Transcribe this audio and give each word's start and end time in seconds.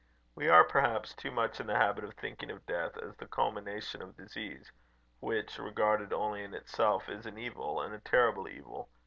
We 0.33 0.49
are, 0.49 0.63
perhaps, 0.63 1.13
too 1.13 1.29
much 1.29 1.59
in 1.59 1.67
the 1.67 1.75
habit 1.75 2.03
of 2.03 2.15
thinking 2.15 2.49
of 2.49 2.65
death 2.65 2.97
as 2.97 3.15
the 3.17 3.27
culmination 3.27 4.01
of 4.01 4.17
disease, 4.17 4.71
which, 5.19 5.59
regarded 5.59 6.11
only 6.11 6.43
in 6.43 6.55
itself, 6.55 7.07
is 7.07 7.27
an 7.27 7.37
evil, 7.37 7.79
and 7.81 7.93
a 7.93 7.99
terrible 7.99 8.47
evil. 8.47 8.89